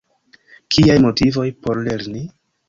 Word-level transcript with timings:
Kiaj 0.75 0.95
motivoj 1.03 1.45
por 1.67 1.83
lerni? 1.91 2.25